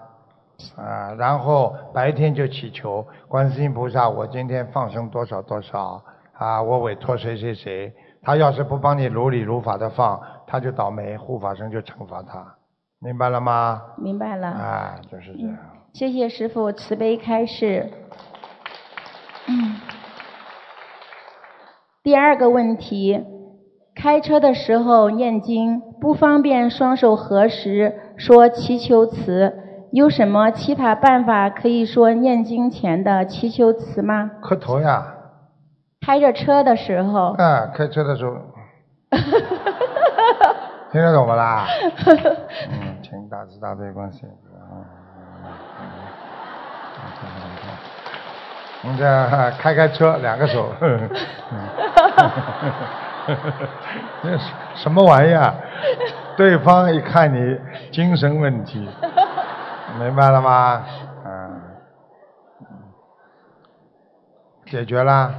[0.78, 6.02] 啊，然后白天就祈求观世音菩萨，我今天放生多少多少
[6.38, 12.56] 啊，我委托谁谁谁，他要是不帮你如理如法的放，他就倒霉，护法神就惩罚他，
[13.00, 13.82] 明白了吗？
[13.98, 14.48] 明白了。
[14.48, 15.58] 啊，就是这样。
[15.94, 17.92] 谢谢师傅慈悲开示。
[19.48, 19.76] 嗯。
[22.04, 23.26] 第二个问题，
[23.96, 29.54] 开车的时候念经不方便双手合十说祈求词，
[29.92, 34.32] 有什么其他办法可以说念经前的祈求词吗？
[34.42, 35.16] 磕头呀，
[36.06, 37.34] 开着车的时候。
[37.38, 38.38] 啊，开车的时候，
[40.92, 41.68] 听得懂不啦？
[42.72, 44.48] 嗯，请大慈大悲观世音菩
[46.98, 47.28] 萨。
[47.28, 47.78] 嗯
[48.84, 49.04] 你这
[49.58, 51.10] 开开车，两个手，嗯
[54.24, 54.40] 这是
[54.76, 55.52] 什么玩意儿？
[56.38, 57.60] 对方一看你
[57.92, 58.88] 精神问题，
[60.00, 60.86] 明白了吗？
[61.26, 61.62] 嗯，
[64.68, 65.34] 解决啦，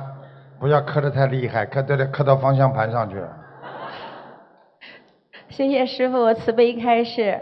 [0.59, 3.29] 不要磕得太厉害，磕得磕到方向盘上去了。
[5.49, 7.41] 谢谢师傅慈悲开示。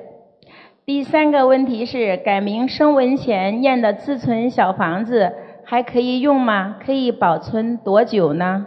[0.87, 6.77] 第三个问题是，改名声文前念的自存小房子还可以用吗？
[6.81, 8.65] 可以保存多久呢？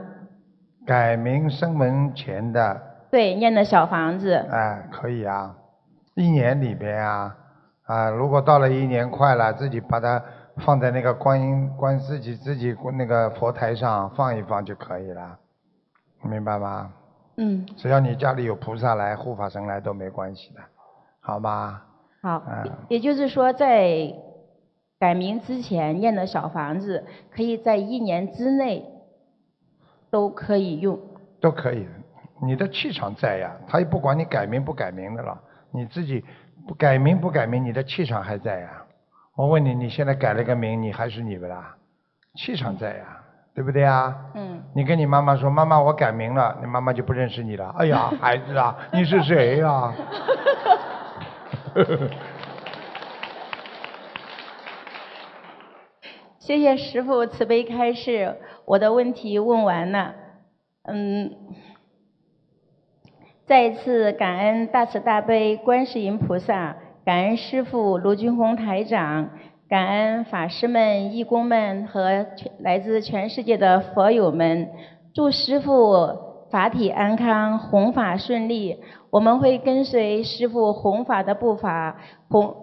[0.85, 4.33] 改名声文前的，对，念的小房子。
[4.51, 5.55] 哎，可以啊，
[6.15, 7.37] 一年里边啊，
[7.85, 10.21] 啊，如果到了一年快了，自己把它
[10.57, 15.39] 放在那个观音观自己自己那个佛台上放一放就可以了，
[16.23, 16.91] 明白吗？
[17.37, 20.59] 嗯，只要你家里有菩萨来、护法神来都没关系的，
[21.21, 21.83] 好吗？
[22.21, 22.43] 好。
[22.47, 24.13] 嗯，也就是说，在
[24.99, 28.85] 改名之前念的小房子，可以在一年之内
[30.11, 30.99] 都可以用。
[31.39, 31.87] 都可以。
[32.41, 35.37] 你的气场在呀，他也不管你改名不改名的了，
[35.71, 36.23] 你自己
[36.67, 38.83] 不改名不改名，你的气场还在呀。
[39.35, 41.75] 我问你，你现在改了个名，你还是你不啦？
[42.35, 43.21] 气场在呀，
[43.53, 44.15] 对不对啊？
[44.35, 44.61] 嗯。
[44.73, 47.73] 你跟你妈妈说，妈妈我改名了，你妈妈就不认识你了。
[47.77, 49.93] 哎呀，孩子啊，你是谁呀、
[51.75, 52.09] 呵呵呵
[56.39, 60.15] 谢谢师傅慈悲开示，我的问题问完了。
[60.83, 61.31] 嗯，
[63.45, 69.29] 再一次感恩大慈大悲观世音菩萨，感恩师傅卢军宏台长，
[69.69, 74.71] 感恩法师们、义工们和全来自全世界的佛友们。
[75.13, 78.79] 祝师傅法体安康，弘法顺利。
[79.11, 81.97] 我们会跟随师傅弘法的步伐，
[82.29, 82.55] 弘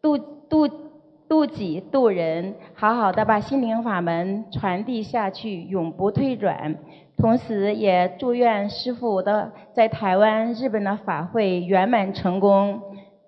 [0.00, 0.68] 度度
[1.28, 6.76] 渡己渡人，好好的把心灵法门传递下去，永不退转。
[7.16, 12.80] 同时，也祝愿师傅的在台湾、日本的法会圆满成功。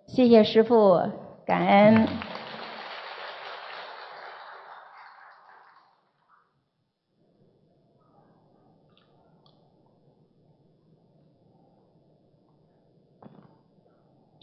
[0.07, 1.01] 谢谢师傅，
[1.45, 2.07] 感恩。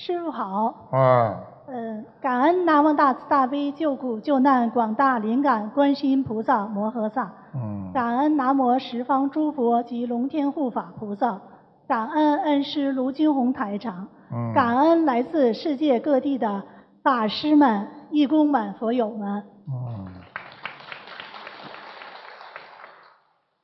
[0.07, 1.35] 师傅好，啊，
[1.67, 11.41] 嗯，感恩南无大慈大悲救苦救难广大灵感观世音菩萨摩诃萨，嗯，感恩南无十方诸佛及龙天护法菩萨，
[11.89, 16.63] 感恩恩师卢金红台长，嗯，感恩来自世界各地的
[17.03, 19.43] 法师们、义工们、佛友们。
[19.67, 20.07] 嗯，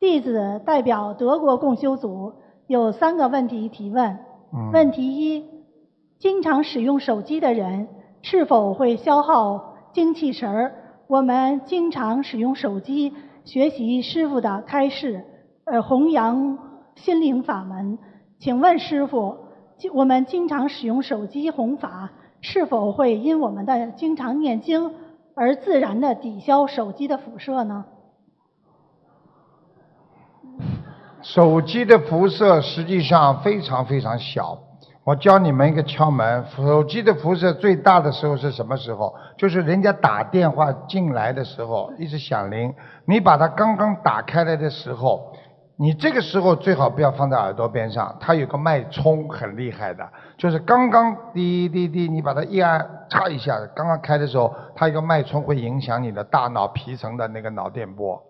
[0.01, 2.33] 弟子代表德国共修组
[2.67, 4.19] 有三个问题提问。
[4.53, 4.71] 嗯。
[4.73, 5.52] 问题一：
[6.23, 7.89] 经常使用手机的人
[8.21, 10.73] 是否会消耗精气神儿？
[11.07, 15.25] 我们经常使用手机学习师傅的开示，
[15.65, 16.57] 呃，弘扬
[16.95, 17.99] 心灵法门。
[18.39, 19.35] 请问师傅，
[19.93, 24.93] 我们经常使用手机弘法，是否会因我们的经常念经
[25.35, 27.83] 而自然的抵消手机的辐射呢？
[31.21, 34.57] 手机的辐射实际上非常非常小。
[35.05, 39.13] 我教你们一个窍门，手机的辐射最大的时候是什么时候？
[39.37, 42.73] 就是人家打电话进来的时候，一直响铃，
[43.05, 45.33] 你把它刚刚打开来的时候，
[45.75, 58.23] 你这个时候最好不要放在耳朵边上，它有个脉冲很厉害的，就是刚刚滴滴滴，你把它一按，嚓一下，刚刚开的时候，它一个脉冲会影响你的大脑皮层的那个脑电波，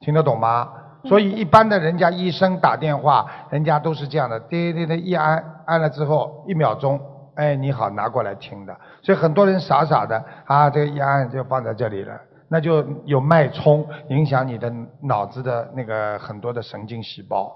[0.00, 0.68] 听得懂吗？
[1.04, 7.00] 所以一般的人家医生打电话，人家都是这样的，滴滴滴一按按了之后一秒钟，
[7.36, 8.76] 哎你好拿过来听的。
[9.02, 14.70] 所以很多人傻傻的啊，这个一按就放在这里了，那就有脉冲影响你的
[15.02, 17.50] 脑子的那个很多的神经细胞，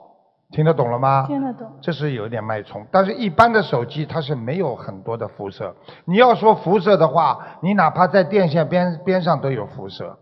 [0.51, 1.27] 听得懂了吗？
[1.27, 1.71] 听得懂。
[1.81, 5.75] 这是有点脉冲，但是一般的手机它是没有很多的辐射。
[6.07, 10.17] 你要说辐射的话，你哪怕在电线边边上都有辐射，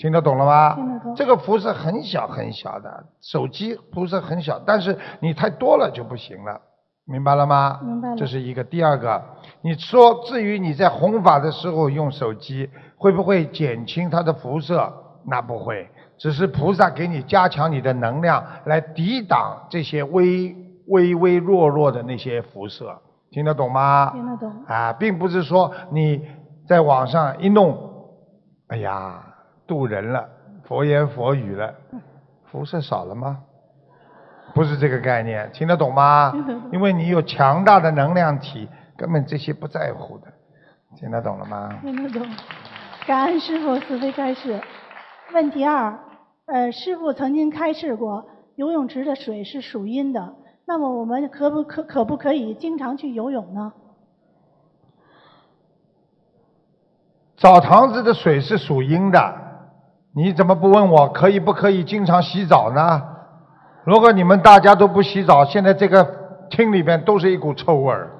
[0.00, 0.74] 听得懂了吗？
[0.74, 6.58] 听得懂这个辐射很小很小的，手机辐射很小，但是你太多了就不行了，
[7.04, 7.78] 明白了吗？
[7.84, 8.64] 明白了这是一个。
[8.64, 9.22] 第二个，
[9.60, 14.90] 你说至于你在弘法的时候用手机，会不会减轻它的辐射？
[15.26, 15.86] 那不会，
[16.16, 22.96] 只是菩萨给你加强你的能量，来抵挡这些微微微弱弱的那些辐射，
[23.30, 24.10] 听得懂吗？
[24.14, 24.50] 听得懂。
[24.66, 26.26] 啊，并不是说你
[26.66, 27.76] 在网上一弄，
[28.68, 29.22] 哎呀，
[29.70, 30.28] 渡人了，
[30.64, 31.72] 佛言佛语了，
[32.50, 33.38] 辐射少了吗？
[34.52, 36.34] 不是这个概念，听得懂吗？
[36.74, 40.26] 因为你有强大的能量体，根本这些不在乎的，
[40.96, 41.78] 听得懂了吗？
[41.82, 42.28] 听得懂。
[43.06, 44.60] 感恩师傅慈悲开示。
[45.32, 45.96] 问题二，
[46.46, 50.34] 呃，师傅曾经开示过，游泳池的水是属阴的，
[50.66, 53.72] 那么我们可不可可不可以经常去游泳呢？
[57.36, 59.49] 澡堂子的水是属阴的，
[60.14, 63.02] 你怎么不问我可以不可以经常洗澡呢？
[63.84, 66.04] 如果你们大家都不洗澡，现在这个
[66.50, 68.10] 厅里边都是一股臭味儿，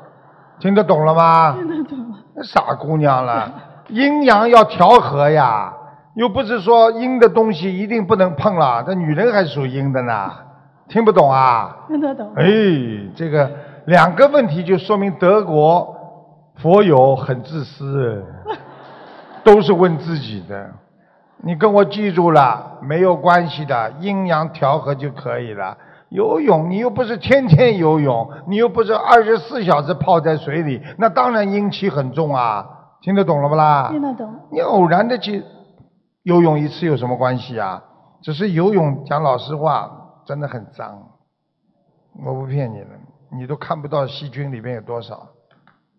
[0.58, 1.52] 听得懂了吗？
[1.52, 1.98] 听得懂。
[2.42, 3.52] 傻姑娘了，
[3.88, 5.72] 阴阳要调和呀，
[6.14, 10.30] 又不是说阴的东西一定不能碰了，这女人还属阴的呢，
[10.88, 11.76] 听不懂啊？
[11.88, 12.32] 听得懂。
[12.36, 12.44] 哎，
[13.14, 13.50] 这个
[13.86, 15.94] 两个问题就说明德国
[16.56, 18.24] 佛友很自私，
[19.44, 20.70] 都是问自己的。
[21.42, 25.76] 你跟我记住了，没有关系的，阴阳调和就可以了。
[26.10, 32.66] 游泳你又不是天天游泳，你又不是二十四小时泡在水里，那当然阴气很重啊。
[33.00, 33.88] 听得懂了不啦？
[33.90, 34.34] 听得懂。
[34.50, 35.42] 你偶然的去
[36.22, 37.82] 游泳一次有什么关系啊？
[38.22, 39.90] 只是游泳，讲老实话，
[40.26, 41.02] 真的很脏。
[42.26, 42.88] 我不骗你了，
[43.32, 45.28] 你都看不到细菌里面有多少，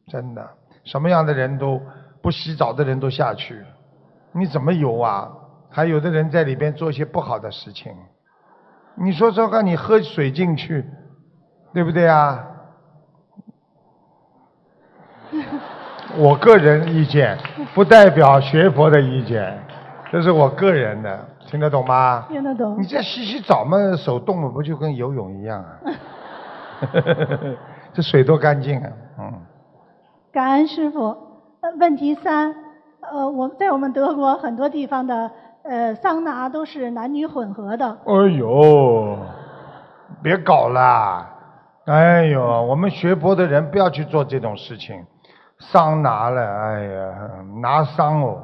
[0.07, 0.47] 真的，
[0.83, 1.81] 什么样的人都
[2.21, 3.63] 不洗澡的人都下去，
[4.33, 5.29] 你怎么游啊？
[5.69, 7.95] 还有的人在里边做一些不好的事情，
[8.95, 10.85] 你说说看，你喝水进去，
[11.73, 12.45] 对不对啊？
[16.17, 17.37] 我个人意见，
[17.73, 19.57] 不代表学佛的意见，
[20.11, 22.25] 这是我个人的，听得懂吗？
[22.27, 22.85] 听得懂你。
[22.85, 25.79] 这洗洗澡嘛，手动了，不就跟游泳一样啊？
[27.93, 28.91] 这水多干净啊！
[29.19, 29.41] 嗯，
[30.33, 31.15] 感恩师傅。
[31.61, 32.53] 呃，问题三，
[33.11, 35.29] 呃，我在我们德国很多地方的
[35.63, 39.17] 呃桑拿都是男女混合的，哎呦，
[40.23, 41.27] 别搞了！
[41.87, 44.95] 哎呦，我们学佛的人不要去做这种事情，
[45.59, 47.13] 桑拿了，哎呀，
[47.61, 48.37] 拿桑哦。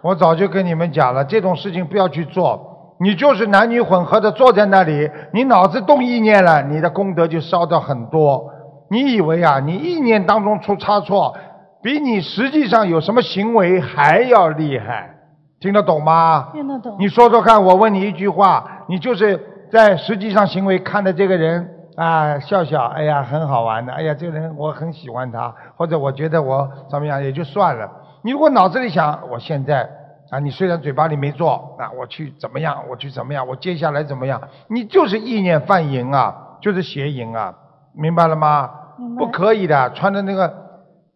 [0.00, 2.94] 我早就跟你们讲了，这种事情不要去做。
[3.00, 8.50] 你就是男女混合的坐在那里，你脑子动意念了，你的功德就烧掉很多。
[8.90, 11.36] 你以为啊，你意念当中出差错，
[11.82, 15.14] 比你实际上有什么行为还要厉害？
[15.60, 16.50] 听得懂吗？
[16.52, 16.96] 听得懂。
[16.98, 27.90] 你说说看，我问你一句话，你就是在实际上行为看的这个人啊，笑笑，哎呀，很好玩的，哎呀，这个人我很喜欢他，或者我觉得我怎么样也就算了。
[28.22, 29.88] 你如果脑子里想，我现在
[30.30, 37.54] 啊，你虽然嘴巴里没做，啊，我去怎么样，我去怎么样，我接下来怎么样，你就是意念犯淫啊，就是邪淫啊，
[37.94, 38.70] 明白了吗？
[39.16, 40.52] 不可以的，穿的那个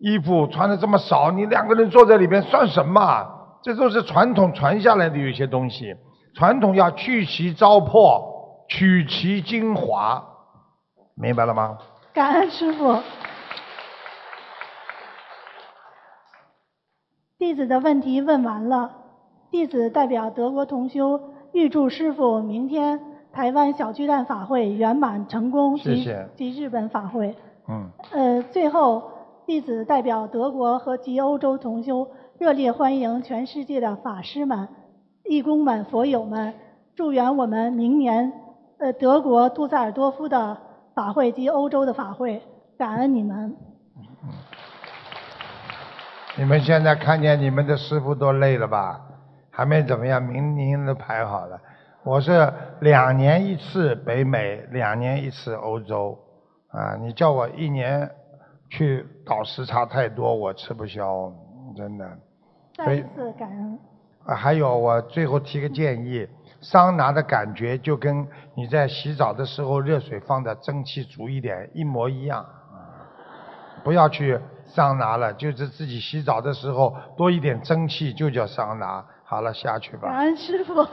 [0.03, 3.25] 衣服穿的这么少，你两个人坐在里边算什么啊？
[3.63, 5.95] 这都是传统传下来的有些东西，
[6.35, 8.21] 传统要去其糟粕，
[8.69, 10.21] 取其精华，
[11.15, 11.79] 明白了吗？
[12.13, 12.99] 感恩师傅。
[17.39, 18.91] 弟子的问题问完了，
[19.53, 21.21] 弟子代表德国同修
[21.53, 23.01] 预祝师傅明天
[23.33, 27.37] 台湾小巨蛋法会圆满成功及谢谢及日本法会。
[27.69, 29.11] 嗯，呃，最后，
[29.45, 34.68] 弟子代表德国和及欧洲同修，热烈欢迎全世界的法师们、
[35.24, 36.55] 义工们、佛友们，
[36.95, 38.32] 祝愿我们明年
[38.78, 40.57] 呃德国杜塞尔多夫的
[40.95, 42.40] 法会及欧洲的法会，
[42.78, 43.57] 感恩你们。
[46.38, 49.01] 你们现在看见你们的师傅都累了吧？
[49.51, 51.61] 还没怎么样，明年都排好了。
[52.05, 56.16] 我是两年一次北美，两年一次欧洲，
[56.70, 58.09] 啊，你叫我一年
[58.73, 61.31] 去倒时差太多，我吃不消，
[61.77, 62.18] 真的。
[62.75, 63.79] 再一次感恩。
[64.25, 66.27] 啊，还有我最后提个建议，
[66.62, 72.47] 桑拿的感觉就跟你在洗澡的时候热水放的蒸汽足一点一模一样，
[73.85, 79.05] 不要去桑拿了，就是自己洗澡的时候多一点蒸汽就叫桑拿。
[79.23, 80.09] 好了，下去吧。
[80.09, 80.87] 感恩师傅。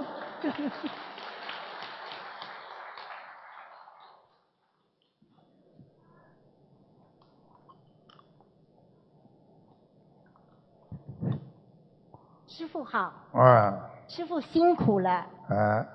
[12.72, 15.09] 傅好，啊，师傅辛苦了，
[15.49, 15.86] 啊，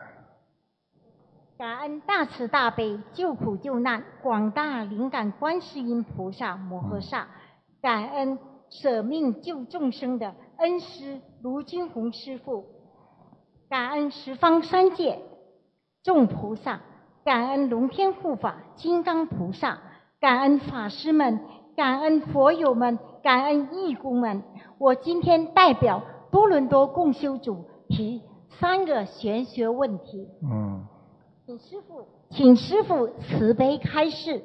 [1.56, 7.28] 感恩大慈大悲救苦救难广大灵感观世音菩萨摩诃萨，
[7.80, 8.38] 感恩
[8.70, 12.66] 舍命救众生的恩师卢金红师傅，
[13.70, 15.20] 感恩十方三界
[16.02, 16.80] 众菩萨，
[17.24, 19.78] 感恩龙天护法金刚菩萨，
[20.20, 21.40] 感恩法师们，
[21.76, 24.42] 感恩佛友们，感恩义工们。
[24.78, 26.02] 我今天代表
[26.34, 28.20] 多伦多共修组提
[28.58, 30.84] 三个玄学问题，嗯，
[31.46, 34.42] 请师傅，请师傅慈悲开示。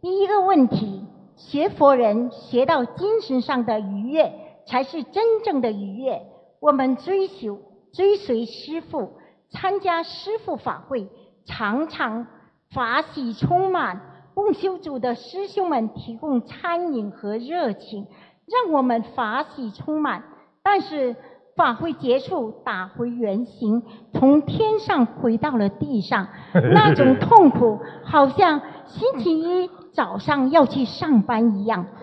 [0.00, 4.32] 第一个问题，学佛人学到精神上的愉悦，
[4.68, 6.22] 才是真正的愉悦。
[6.60, 7.58] 我们追求
[7.92, 9.14] 追随师傅，
[9.50, 11.08] 参加师傅法会，
[11.46, 12.28] 常常
[12.70, 14.12] 法喜充满。
[14.34, 18.06] 共修组的师兄们提供餐饮和热情，
[18.46, 20.22] 让我们法喜充满。
[20.68, 21.14] 但是
[21.54, 26.26] 法会结束，打回原形，从天上回到了地上，
[26.74, 31.86] 那种痛苦，好像星期一早上要去上班一样。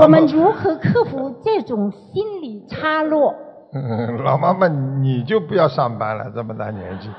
[0.00, 3.34] 我们如何克服这种心理差落？
[3.74, 7.10] 嗯， 老妈妈，你就不要上班了，这么大年纪。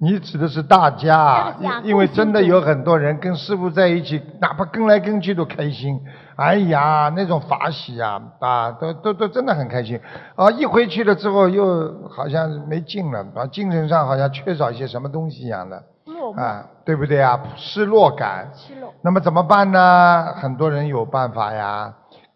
[0.00, 5.98] 你指的是大家，大家因因为真的有很多人跟师傅在一起，哪怕跟来跟去都开心。
[6.38, 10.00] 哎呀，那种法喜啊，啊，都都都真的很开心。
[10.36, 15.82] 啊，一回去了之后又好像没劲了，啊，精神上好像缺少一些什么东西一样的。
[16.36, 17.40] 啊，对不对啊？
[17.56, 18.48] 失落感。
[18.54, 18.94] 失落。
[19.02, 20.32] 那么怎么办呢？
[20.36, 21.92] 很多人有办法呀，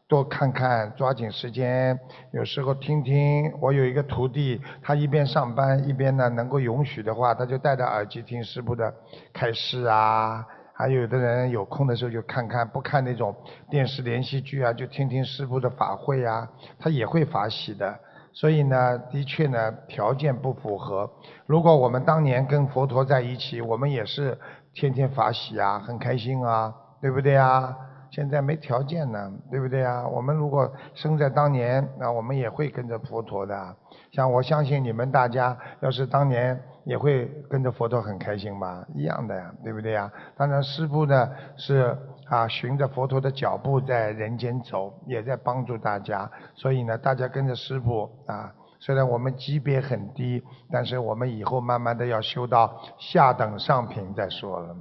[0.09, 1.97] 多看看，抓紧时间，
[2.33, 3.53] 有时候听听。
[3.61, 8.93] 我有一个徒弟，他一边上班一边呢，能够允许的话，他就戴着耳机听师傅的
[9.33, 10.45] 开示啊。
[10.83, 13.33] 还有的人有空的时候就看看，不看那种
[13.71, 17.97] 电视连续剧啊，就听听师傅的法会啊，他也会法喜的。
[18.33, 21.09] 所以呢，的确呢，条件不符合。
[21.47, 24.37] 如果我们当年跟佛陀在一起，我们也是
[24.75, 27.77] 天天法喜啊，很开心啊，对不对啊？
[28.13, 30.07] 现在没条件呢，对不对啊？
[30.07, 33.77] 我们如果生在当年，那我们也会跟着佛陀的。
[34.13, 40.13] 像我相信你们大家，要是当年也会跟着佛陀很开心吧，一样的呀，对不对呀？
[40.37, 41.97] 当然，师父呢是
[42.29, 46.31] 啊，循着佛陀的脚步在人间走，也在帮助大家。
[46.55, 54.77] 所以呢，大家跟着师父啊，虽然我们级别很低，但是我们以后慢慢的要修到下等上品再说了。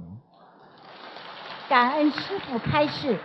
[1.72, 3.16] 感恩师傅开示。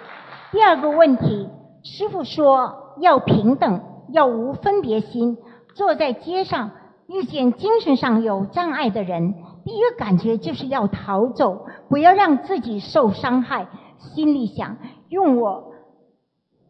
[0.53, 1.49] 第二个问题，
[1.83, 3.81] 师傅说要平等，
[4.13, 5.37] 要无分别心。
[5.75, 6.71] 坐在街上
[7.07, 9.33] 遇见精神上有障碍的人，
[9.65, 13.67] 第一个感觉就是要逃走，不要让自己受伤害。
[13.97, 14.77] 心里想，
[15.09, 15.73] 用我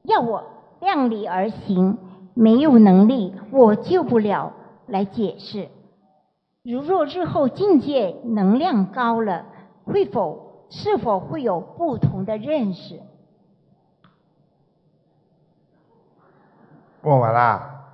[0.02, 0.46] 要我
[0.80, 2.00] 量力而行，
[2.34, 4.52] 没有能力我救不了，
[4.88, 5.68] 来解释。
[6.64, 9.46] 如若日后境界能量高了，
[9.86, 13.02] 会否是否会有不同的认识？
[17.02, 17.86] 问完啦，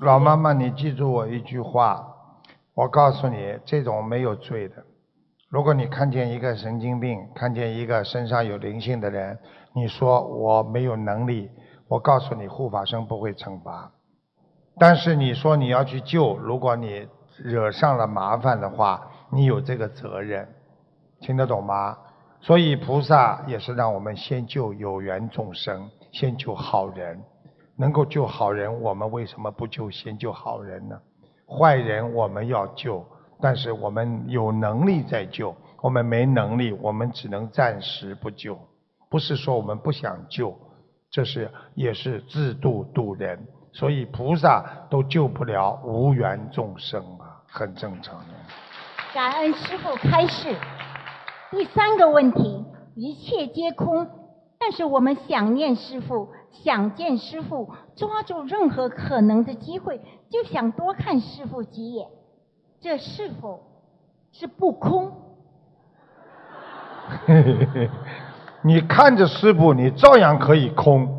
[0.00, 2.16] 老妈妈，你记住我一句话，
[2.74, 4.84] 我告诉你，这种没有罪的。
[5.48, 9.38] 如果你看见一个神经病，看见一个身上有灵性的人，
[9.74, 11.50] 你说我没有能力，
[11.86, 13.92] 我告诉你，护法神不会惩罚。
[14.78, 17.06] 但是你说你要去救，如果你
[17.36, 20.48] 惹上了麻烦的话，你有这个责任，
[21.20, 21.96] 听得懂吗？
[22.42, 27.22] 所以菩萨也是让我们先救有缘众生，先救好人。
[27.76, 30.98] 能够救好人，我们为什么不救先救好人呢？
[31.46, 33.04] 坏人我们要救，
[33.40, 38.58] 但是我们有能力再救，我们没能力，我们只能暂时不救。
[39.08, 40.54] 不是说我们不想救，
[41.10, 43.38] 这是也是自度度人。
[43.72, 48.26] 所以菩萨都救不了无缘众生啊，很正常的。
[49.14, 50.54] 感恩师父开示。
[51.50, 54.06] 第三个问题，一切皆空，
[54.58, 62.06] 但是我们想念师傅，想见师傅，抓住任何可能的机会，就想多看师傅几眼，
[62.80, 63.60] 这是否
[64.30, 65.12] 是不空？
[68.62, 71.16] 你看着师傅，你照样可以空。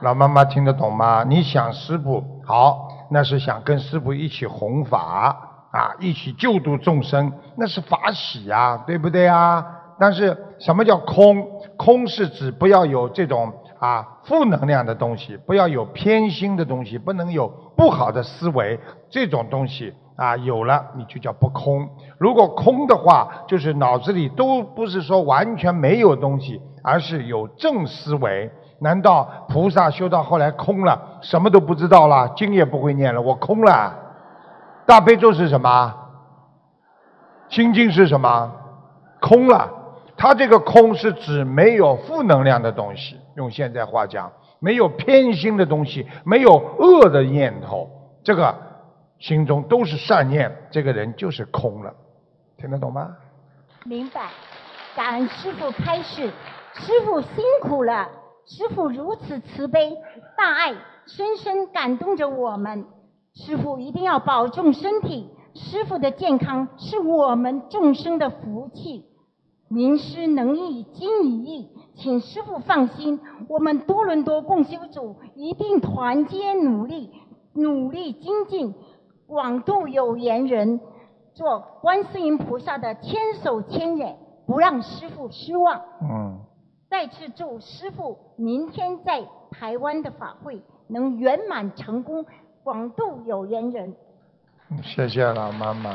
[0.00, 1.22] 老妈妈听得懂吗？
[1.24, 9.66] 你想师傅好，那是想跟师傅一起弘法啊，一起救度众生，那是法喜呀，对不对啊？
[9.98, 11.44] 但是什么叫空？
[11.76, 18.78] 空是指不要有这种啊负能量的东西，不要有偏心的东西，不能有不好的思维，
[19.10, 21.88] 这种东西啊有了你就叫不空。
[22.18, 28.48] 如果空的话，就是脑子里都不是说完全没有东西，而是有正思维。
[28.80, 33.92] 难道菩萨修到后来空了，什么都不知道了，经也不会念了，我空了？
[34.86, 35.94] 大悲咒是什么？
[37.48, 38.52] 心经是什么？
[39.20, 39.70] 空了。
[40.16, 44.30] 他这个空是指没有负能量的东西，用现在话讲，
[44.60, 47.90] 没有偏心的东西，没有恶的念头，
[48.22, 48.54] 这个
[49.18, 51.92] 心中都是善念，这个人就是空了。
[52.56, 53.16] 听得懂吗？
[53.84, 54.28] 明白。
[54.94, 56.30] 感恩师傅开示，
[56.74, 58.08] 师傅辛苦了。
[58.46, 59.96] 师傅如此慈悲
[60.36, 60.74] 大爱，
[61.06, 62.86] 深深感动着我们。
[63.34, 69.06] 师傅一定要保重身体，师傅的健康是我们众生的福气。
[69.68, 77.10] 名师能译经已译，请师傅放心，我们多伦多共修组一定团结努力，
[77.54, 78.72] 努力精进，
[79.26, 80.80] 广度有缘人，
[81.32, 84.16] 做观世音菩萨的千手千眼，
[84.46, 85.82] 不让师傅失望。
[86.02, 86.40] 嗯。
[86.88, 92.24] 再次祝师傅明天在台湾的法会能圆满成功，
[92.64, 93.94] 广度有缘人。
[94.82, 95.90] 谢谢老妈妈。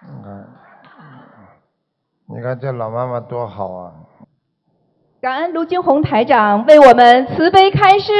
[0.00, 0.48] 你看，
[2.26, 3.92] 你看这老妈妈多好啊！
[5.20, 8.12] 感恩卢金红台长为我们慈悲开示。